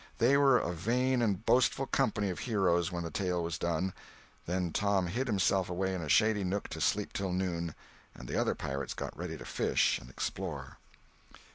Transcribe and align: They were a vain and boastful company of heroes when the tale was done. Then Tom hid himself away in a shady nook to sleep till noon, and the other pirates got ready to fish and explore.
They 0.17 0.35
were 0.35 0.57
a 0.57 0.73
vain 0.73 1.21
and 1.21 1.45
boastful 1.45 1.85
company 1.85 2.31
of 2.31 2.39
heroes 2.39 2.91
when 2.91 3.03
the 3.03 3.11
tale 3.11 3.43
was 3.43 3.59
done. 3.59 3.93
Then 4.47 4.71
Tom 4.73 5.05
hid 5.05 5.27
himself 5.27 5.69
away 5.69 5.93
in 5.93 6.01
a 6.01 6.09
shady 6.09 6.43
nook 6.43 6.69
to 6.69 6.81
sleep 6.81 7.13
till 7.13 7.31
noon, 7.31 7.75
and 8.15 8.27
the 8.27 8.35
other 8.35 8.55
pirates 8.55 8.95
got 8.95 9.15
ready 9.15 9.37
to 9.37 9.45
fish 9.45 9.99
and 9.99 10.09
explore. 10.09 10.79